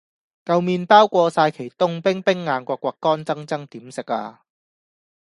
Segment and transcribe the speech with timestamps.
[0.45, 4.41] 舊麵包過晒期凍冰冰硬掘掘乾爭爭點食呀